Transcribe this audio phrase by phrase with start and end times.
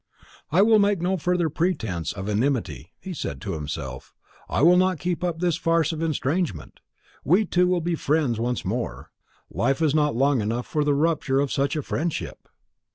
[0.51, 4.15] "I will make no further pretence of enmity," he said to himself;
[4.49, 6.79] "I will not keep up this farce of estrangement.
[7.23, 9.11] We two will be friends once more.
[9.51, 12.49] Life is not long enough for the rupture of such a friendship."